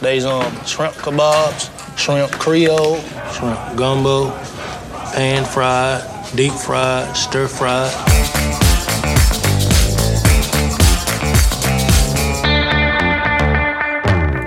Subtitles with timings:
[0.00, 3.00] They's um shrimp kebabs, shrimp creole,
[3.32, 4.30] shrimp gumbo,
[5.12, 6.04] pan fried,
[6.36, 7.92] deep fried, stir fried.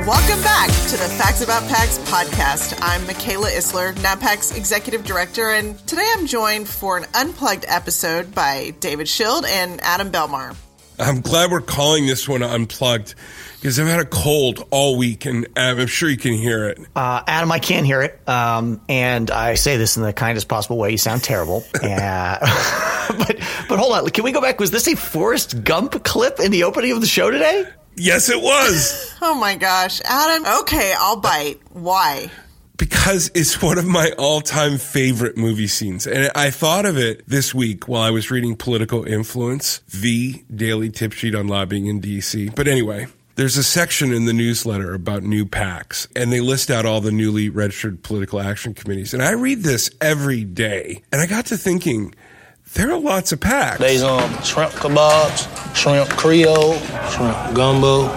[0.07, 2.79] Welcome back to the Facts About PACs podcast.
[2.81, 8.73] I'm Micaela Isler, NABPAC's executive director, and today I'm joined for an unplugged episode by
[8.79, 10.55] David Schild and Adam Belmar.
[11.01, 13.15] I'm glad we're calling this one unplugged
[13.55, 16.79] because I've had a cold all week, and I'm sure you can hear it.
[16.95, 20.77] Uh, Adam, I can't hear it, um, and I say this in the kindest possible
[20.77, 20.91] way.
[20.91, 21.63] You sound terrible.
[21.83, 23.37] uh, but
[23.69, 24.59] but hold on, can we go back?
[24.59, 27.65] Was this a Forrest Gump clip in the opening of the show today?
[27.95, 29.15] Yes, it was.
[29.21, 30.45] oh my gosh, Adam.
[30.61, 31.59] Okay, I'll bite.
[31.71, 32.31] Why?
[32.81, 36.07] Because it's one of my all-time favorite movie scenes.
[36.07, 40.89] And I thought of it this week while I was reading Politico Influence, the daily
[40.89, 42.55] tip sheet on lobbying in DC.
[42.55, 46.87] But anyway, there's a section in the newsletter about new PACs, and they list out
[46.87, 49.13] all the newly registered political action committees.
[49.13, 52.15] And I read this every day, and I got to thinking,
[52.73, 53.77] there are lots of PACs.
[53.77, 56.79] There's um shrimp kebabs, shrimp creole,
[57.11, 58.07] shrimp gumbo,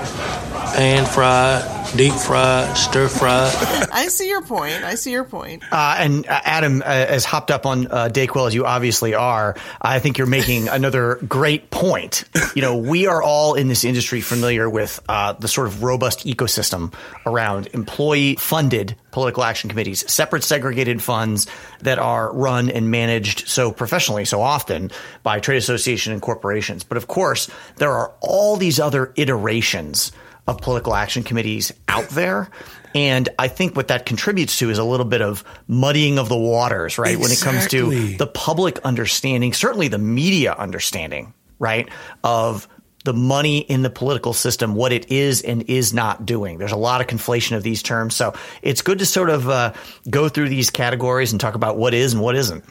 [0.72, 3.54] pan fried, deep fried, stir fried.
[3.92, 4.82] I see your point.
[4.82, 5.62] I see your point.
[5.70, 9.56] Uh, and uh, Adam, uh, as hopped up on uh, Dayquil as you obviously are,
[9.80, 12.24] I think you're making another great point.
[12.54, 16.26] You know, we are all in this industry familiar with uh, the sort of robust
[16.26, 16.92] ecosystem
[17.26, 21.46] around employee-funded political action committees, separate segregated funds
[21.82, 24.90] that are run and managed so professionally, so often
[25.22, 26.82] by trade association and corporations.
[26.82, 30.10] But of course, there are all these other iterations
[30.46, 32.50] of political action committees out there.
[32.94, 36.36] And I think what that contributes to is a little bit of muddying of the
[36.36, 37.16] waters, right?
[37.16, 37.22] Exactly.
[37.22, 41.88] When it comes to the public understanding, certainly the media understanding, right?
[42.22, 42.68] Of
[43.04, 46.58] the money in the political system, what it is and is not doing.
[46.58, 48.16] There's a lot of conflation of these terms.
[48.16, 49.74] So it's good to sort of uh,
[50.08, 52.64] go through these categories and talk about what is and what isn't.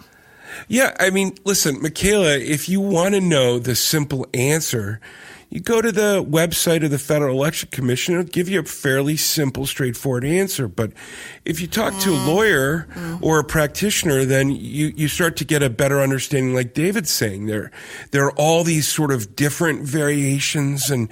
[0.67, 0.95] Yeah.
[0.99, 4.99] I mean, listen, Micaela, if you want to know the simple answer,
[5.53, 9.15] you go to the website of the Federal Election Commission, it'll give you a fairly
[9.15, 10.67] simple, straightforward answer.
[10.67, 10.93] But
[11.45, 12.27] if you talk to a mm.
[12.27, 13.21] lawyer mm.
[13.21, 17.45] or a practitioner, then you, you start to get a better understanding, like David's saying.
[17.45, 17.69] There,
[18.09, 21.07] there are all these sort of different variations and,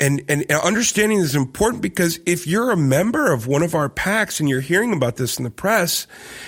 [0.00, 4.40] and, and understanding is important because if you're a member of one of our PACs
[4.40, 6.06] and you're hearing about this in the press,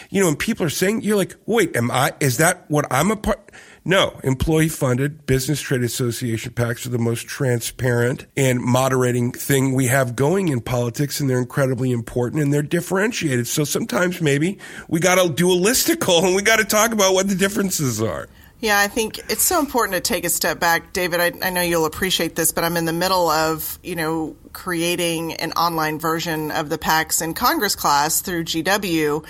[0.08, 3.10] you know, and people are saying, you're like, wait, am I, is that what I'm
[3.10, 3.50] a part?
[3.86, 9.88] No, employee funded business trade association PACs are the most transparent and moderating thing we
[9.88, 13.46] have going in politics, and they're incredibly important and they're differentiated.
[13.46, 14.58] So sometimes maybe
[14.88, 18.00] we got to do a listicle and we got to talk about what the differences
[18.00, 18.26] are.
[18.60, 21.20] Yeah, I think it's so important to take a step back, David.
[21.20, 25.34] I, I, know you'll appreciate this, but I'm in the middle of you know creating
[25.34, 29.26] an online version of the PACs in Congress class through GW,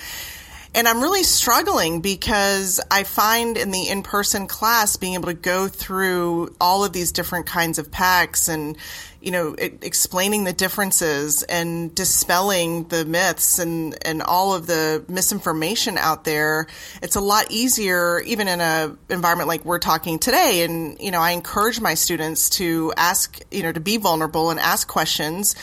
[0.75, 5.33] and I'm really struggling because I find in the in person class being able to
[5.33, 8.77] go through all of these different kinds of PACs and,
[9.21, 15.05] you know, it, explaining the differences and dispelling the myths and, and all of the
[15.07, 16.67] misinformation out there.
[17.01, 20.63] It's a lot easier, even in a environment like we're talking today.
[20.63, 24.59] And, you know, I encourage my students to ask, you know, to be vulnerable and
[24.59, 25.55] ask questions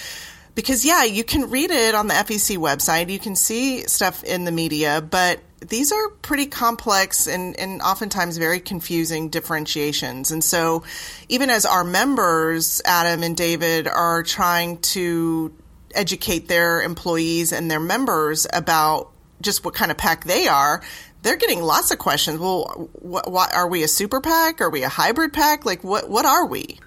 [0.55, 3.11] because yeah, you can read it on the FEC website.
[3.11, 8.37] You can see stuff in the media, but these are pretty complex and, and oftentimes
[8.37, 10.31] very confusing differentiations.
[10.31, 10.83] And so
[11.29, 15.55] even as our members, Adam and David, are trying to
[15.95, 19.11] educate their employees and their members about
[19.41, 20.83] just what kind of PAC they are,
[21.23, 22.39] they're getting lots of questions.
[22.39, 24.61] Well, what, are we a super PAC?
[24.61, 25.65] Are we a hybrid PAC?
[25.65, 26.79] Like what, what are we?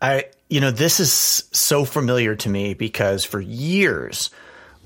[0.00, 1.12] I, you know, this is
[1.52, 4.30] so familiar to me because for years,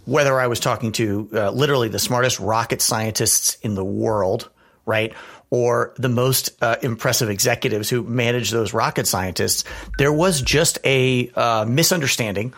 [0.04, 4.48] whether I was talking to uh, literally the smartest rocket scientists in the world,
[4.86, 5.12] right?
[5.50, 9.64] Or the most uh, impressive executives who manage those rocket scientists,
[9.98, 12.54] there was just a uh, misunderstanding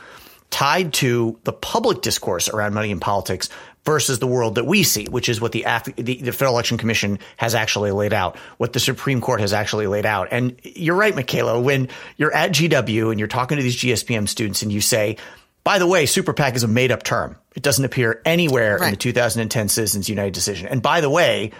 [0.50, 3.48] tied to the public discourse around money in politics
[3.84, 5.64] versus the world that we see, which is what the,
[5.96, 9.86] the, the Federal Election Commission has actually laid out, what the Supreme Court has actually
[9.86, 10.28] laid out.
[10.30, 14.62] And you're right, Micaela, when you're at GW and you're talking to these GSPM students
[14.62, 15.16] and you say,
[15.64, 17.36] by the way, super PAC is a made up term.
[17.54, 18.86] It doesn't appear anywhere right.
[18.86, 20.68] in the 2010 Citizens United decision.
[20.68, 21.52] And by the way,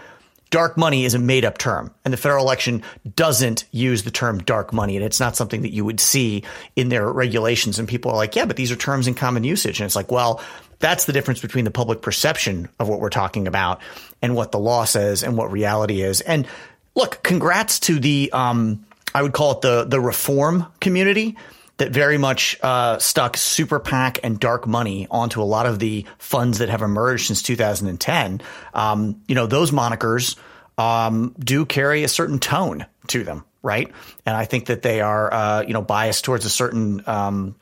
[0.50, 2.82] dark money is a made up term and the federal election
[3.14, 6.43] doesn't use the term dark money and it's not something that you would see
[6.76, 9.81] in their regulations and people are like yeah but these are terms in common usage
[9.81, 10.43] and it's like well
[10.80, 13.80] that's the difference between the public perception of what we're talking about
[14.20, 16.20] and what the law says and what reality is.
[16.22, 16.46] And
[16.94, 18.84] look, congrats to the, um,
[19.14, 21.36] I would call it the, the reform community
[21.76, 26.04] that very much uh, stuck super PAC and dark money onto a lot of the
[26.18, 28.42] funds that have emerged since 2010.
[28.74, 30.36] Um, you know, those monikers
[30.76, 33.90] um, do carry a certain tone to them, right?
[34.26, 37.54] And I think that they are, uh, you know, biased towards a certain um,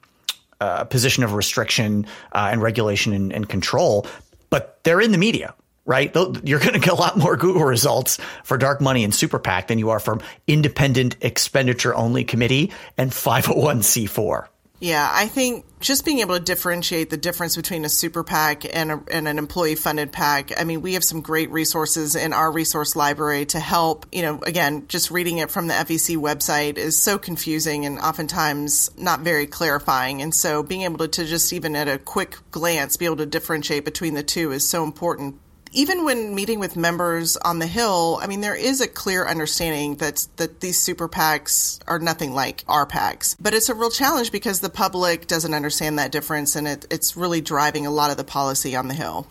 [0.60, 4.06] uh, position of restriction uh, and regulation and, and control,
[4.50, 6.14] but they're in the media, right?
[6.44, 9.68] You're going to get a lot more Google results for dark money and super PAC
[9.68, 14.48] than you are from independent expenditure only committee and 501c4.
[14.80, 18.92] Yeah, I think just being able to differentiate the difference between a super PAC and,
[18.92, 20.52] a, and an employee funded PAC.
[20.58, 24.06] I mean, we have some great resources in our resource library to help.
[24.12, 28.92] You know, again, just reading it from the FEC website is so confusing and oftentimes
[28.96, 30.22] not very clarifying.
[30.22, 33.26] And so being able to, to just even at a quick glance be able to
[33.26, 35.40] differentiate between the two is so important
[35.72, 39.96] even when meeting with members on the Hill, I mean, there is a clear understanding
[39.96, 43.36] that that these super PACs are nothing like our PACs.
[43.40, 47.16] But it's a real challenge because the public doesn't understand that difference, and it, it's
[47.16, 49.26] really driving a lot of the policy on the Hill.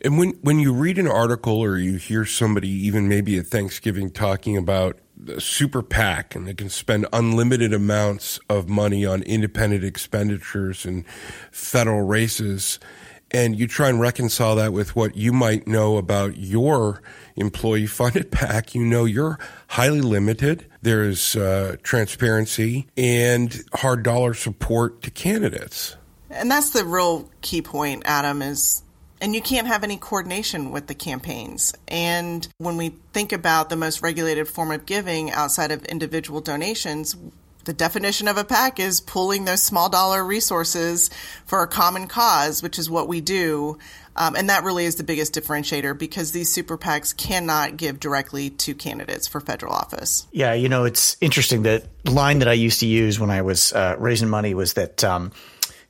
[0.00, 4.10] And when when you read an article or you hear somebody, even maybe at Thanksgiving,
[4.10, 9.84] talking about the super PAC and they can spend unlimited amounts of money on independent
[9.84, 11.06] expenditures and
[11.50, 12.78] federal races
[13.34, 17.02] and you try and reconcile that with what you might know about your
[17.34, 20.64] employee funded PAC, you know you're highly limited.
[20.82, 25.96] There's uh, transparency and hard dollar support to candidates.
[26.30, 28.82] And that's the real key point, Adam, is
[29.20, 31.74] and you can't have any coordination with the campaigns.
[31.88, 37.16] And when we think about the most regulated form of giving outside of individual donations,
[37.64, 41.10] the definition of a PAC is pooling those small dollar resources
[41.46, 43.78] for a common cause, which is what we do.
[44.16, 48.50] Um, and that really is the biggest differentiator because these super PACs cannot give directly
[48.50, 50.26] to candidates for federal office.
[50.30, 51.62] Yeah, you know, it's interesting.
[51.62, 55.02] The line that I used to use when I was uh, raising money was that,
[55.02, 55.32] um,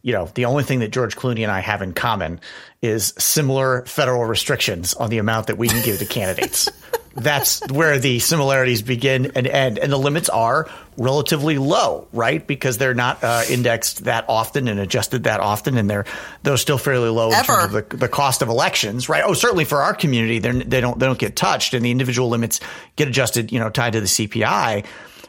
[0.01, 2.41] you know, the only thing that George Clooney and I have in common
[2.81, 6.69] is similar federal restrictions on the amount that we can give to candidates.
[7.15, 9.79] that's where the similarities begin and end.
[9.79, 12.45] And the limits are relatively low, right?
[12.45, 16.05] Because they're not uh, indexed that often and adjusted that often, and they're
[16.43, 17.39] they're still fairly low Ever.
[17.39, 19.23] in terms of the, the cost of elections, right?
[19.25, 22.29] Oh, certainly for our community, they they don't they don't get touched, and the individual
[22.29, 22.61] limits
[22.97, 24.85] get adjusted, you know, tied to the CPI.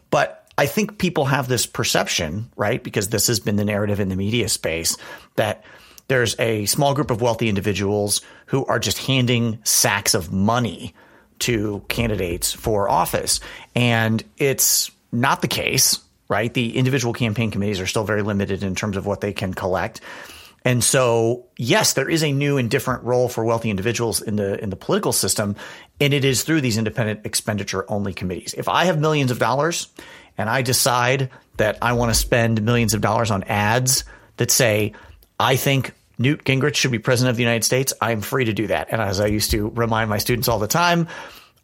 [0.10, 2.84] But I think people have this perception, right?
[2.84, 4.98] Because this has been the narrative in the media space
[5.36, 5.64] that
[6.08, 10.94] there's a small group of wealthy individuals who are just handing sacks of money
[11.40, 13.40] to candidates for office.
[13.76, 16.00] And it's not the case,
[16.30, 16.54] right?
[16.54, 20.02] The individual campaign committees are still very limited in terms of what they can collect.
[20.66, 24.62] And so, yes, there is a new and different role for wealthy individuals in the
[24.62, 25.56] in the political system,
[26.02, 28.56] and it is through these independent expenditure only committees.
[28.58, 29.88] If I have millions of dollars
[30.40, 34.06] and I decide that I want to spend millions of dollars on ads
[34.38, 34.94] that say
[35.40, 38.68] I think Newt Gingrich should be president of the United States, I'm free to do
[38.68, 38.88] that.
[38.92, 41.08] And as I used to remind my students all the time,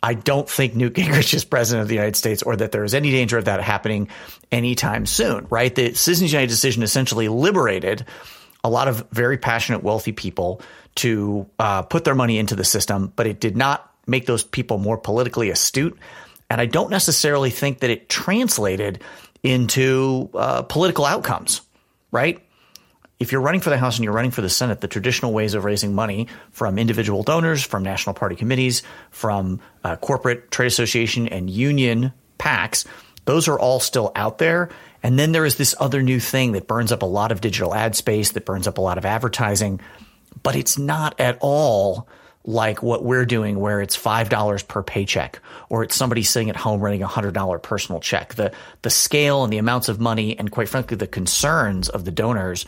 [0.03, 2.93] I don't think Newt Gingrich is president of the United States or that there is
[2.93, 4.09] any danger of that happening
[4.51, 5.73] anytime soon, right?
[5.73, 8.05] The Citizens United decision essentially liberated
[8.63, 10.61] a lot of very passionate, wealthy people
[10.95, 14.77] to uh, put their money into the system, but it did not make those people
[14.77, 15.97] more politically astute.
[16.49, 19.01] And I don't necessarily think that it translated
[19.43, 21.61] into uh, political outcomes,
[22.11, 22.41] right?
[23.21, 25.53] If you're running for the House and you're running for the Senate, the traditional ways
[25.53, 31.27] of raising money from individual donors, from national party committees, from uh, corporate trade association
[31.27, 32.87] and union PACs,
[33.25, 34.69] those are all still out there.
[35.03, 37.75] And then there is this other new thing that burns up a lot of digital
[37.75, 39.81] ad space, that burns up a lot of advertising,
[40.41, 42.07] but it's not at all
[42.43, 46.81] like what we're doing where it's $5 per paycheck or it's somebody sitting at home
[46.81, 48.33] writing a $100 personal check.
[48.33, 48.51] The,
[48.81, 52.65] the scale and the amounts of money and quite frankly, the concerns of the donors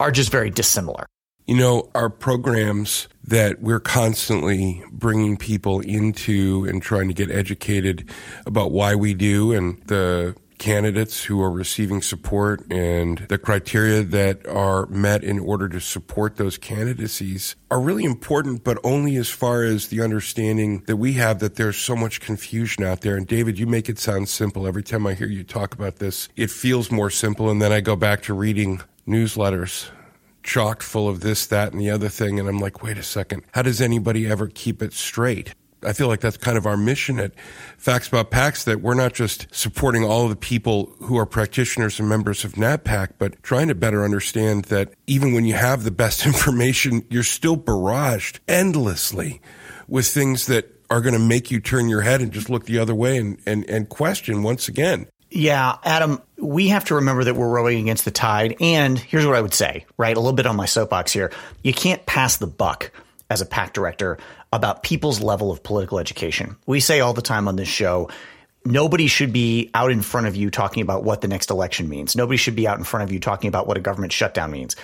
[0.00, 1.06] are just very dissimilar.
[1.46, 8.08] You know, our programs that we're constantly bringing people into and trying to get educated
[8.46, 14.46] about why we do and the candidates who are receiving support and the criteria that
[14.46, 19.64] are met in order to support those candidacies are really important, but only as far
[19.64, 23.16] as the understanding that we have that there's so much confusion out there.
[23.16, 24.66] And David, you make it sound simple.
[24.66, 27.50] Every time I hear you talk about this, it feels more simple.
[27.50, 29.90] And then I go back to reading newsletters
[30.42, 32.38] chock full of this, that, and the other thing.
[32.38, 33.42] And I'm like, wait a second.
[33.52, 35.54] How does anybody ever keep it straight?
[35.82, 37.32] I feel like that's kind of our mission at
[37.76, 42.00] Facts About PACs that we're not just supporting all of the people who are practitioners
[42.00, 45.90] and members of NABPAC, but trying to better understand that even when you have the
[45.90, 49.40] best information, you're still barraged endlessly
[49.86, 52.78] with things that are going to make you turn your head and just look the
[52.78, 57.34] other way and, and, and question once again Yeah, Adam, we have to remember that
[57.34, 58.54] we're rowing against the tide.
[58.60, 60.16] And here's what I would say, right?
[60.16, 61.32] A little bit on my soapbox here.
[61.64, 62.92] You can't pass the buck
[63.28, 64.16] as a PAC director
[64.52, 66.54] about people's level of political education.
[66.66, 68.10] We say all the time on this show,
[68.64, 72.14] nobody should be out in front of you talking about what the next election means.
[72.14, 74.76] Nobody should be out in front of you talking about what a government shutdown means.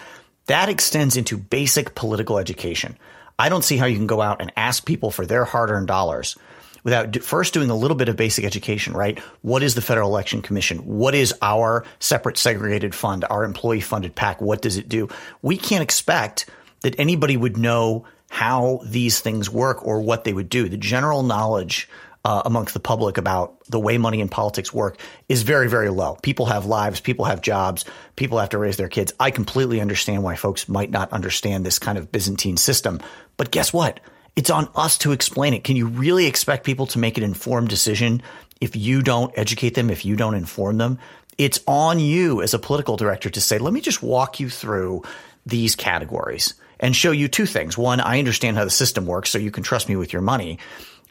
[0.46, 2.98] That extends into basic political education.
[3.38, 5.86] I don't see how you can go out and ask people for their hard earned
[5.86, 6.36] dollars
[6.84, 9.18] without first doing a little bit of basic education, right?
[9.42, 10.78] What is the Federal Election Commission?
[10.78, 14.40] What is our separate segregated fund, our employee funded PAC?
[14.40, 15.08] What does it do?
[15.42, 16.48] We can't expect
[16.82, 20.68] that anybody would know how these things work or what they would do.
[20.68, 21.88] The general knowledge
[22.24, 26.16] uh, amongst the public about the way money and politics work is very, very low.
[26.22, 27.84] People have lives, people have jobs,
[28.16, 29.12] people have to raise their kids.
[29.18, 33.00] I completely understand why folks might not understand this kind of Byzantine system.
[33.36, 34.00] But guess what?
[34.36, 35.64] It's on us to explain it.
[35.64, 38.22] Can you really expect people to make an informed decision
[38.60, 40.98] if you don't educate them, if you don't inform them?
[41.38, 45.02] It's on you as a political director to say, let me just walk you through
[45.46, 47.76] these categories and show you two things.
[47.76, 50.58] One, I understand how the system works, so you can trust me with your money.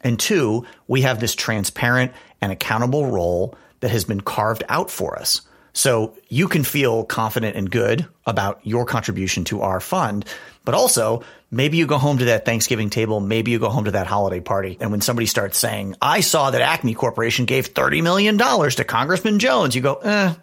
[0.01, 2.11] And two, we have this transparent
[2.41, 5.41] and accountable role that has been carved out for us.
[5.79, 10.25] So you can feel confident and good about your contribution to our fund,
[10.65, 13.91] but also maybe you go home to that Thanksgiving table, maybe you go home to
[13.91, 14.75] that holiday party.
[14.81, 19.39] And when somebody starts saying, I saw that Acme Corporation gave $30 million to Congressman
[19.39, 20.33] Jones, you go, eh,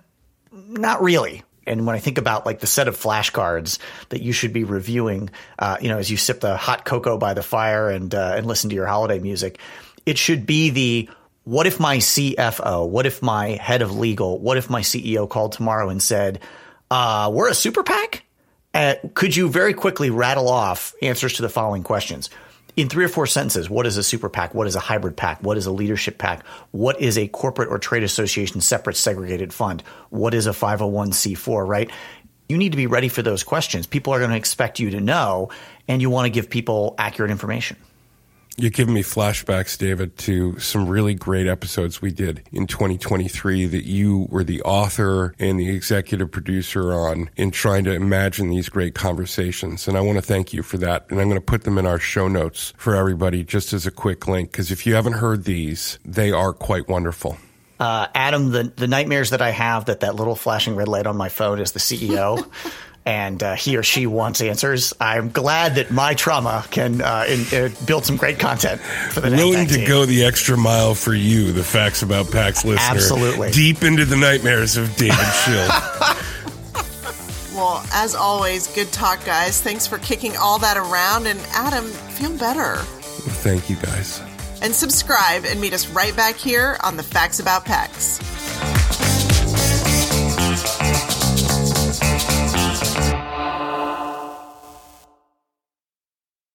[0.52, 1.42] not really.
[1.66, 3.78] And when I think about like the set of flashcards
[4.08, 5.28] that you should be reviewing,
[5.58, 8.46] uh, you know, as you sip the hot cocoa by the fire and uh, and
[8.46, 9.58] listen to your holiday music,
[10.06, 11.10] it should be the
[11.46, 15.52] what if my CFO, what if my head of legal, what if my CEO called
[15.52, 16.40] tomorrow and said,
[16.90, 18.24] uh, "We're a super PAC."
[18.74, 22.30] Uh, could you very quickly rattle off answers to the following questions?
[22.76, 24.54] in three or four sentences, what is a super PAC?
[24.54, 25.42] What is a hybrid PAC?
[25.42, 26.44] What is a leadership PAC?
[26.72, 29.82] What is a corporate or trade association separate segregated fund?
[30.10, 31.90] What is a 501c4, right?
[32.50, 33.86] You need to be ready for those questions.
[33.86, 35.48] People are going to expect you to know,
[35.88, 37.78] and you want to give people accurate information.
[38.58, 43.84] You're giving me flashbacks, David, to some really great episodes we did in 2023 that
[43.84, 48.94] you were the author and the executive producer on in trying to imagine these great
[48.94, 49.86] conversations.
[49.86, 51.04] And I want to thank you for that.
[51.10, 53.90] And I'm going to put them in our show notes for everybody just as a
[53.90, 54.52] quick link.
[54.52, 57.36] Because if you haven't heard these, they are quite wonderful.
[57.78, 61.14] Uh, Adam, the, the nightmares that I have that that little flashing red light on
[61.14, 62.50] my phone is the CEO.
[63.06, 64.92] and uh, he or she wants answers.
[65.00, 69.30] I'm glad that my trauma can uh, in, uh, build some great content for the
[69.30, 71.52] willing to go the extra mile for you.
[71.52, 75.70] The facts about PACs listener, absolutely deep into the nightmares of David Schild.
[77.54, 79.62] well, as always, good talk, guys.
[79.62, 82.75] Thanks for kicking all that around, and Adam, feel better.
[82.75, 84.20] Well, thank you, guys.
[84.62, 88.35] And subscribe and meet us right back here on the Facts About PACs.